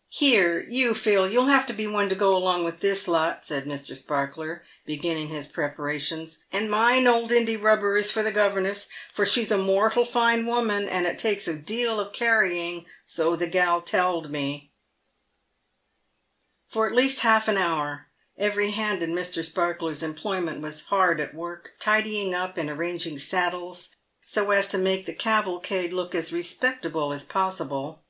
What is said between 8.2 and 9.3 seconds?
the governess, for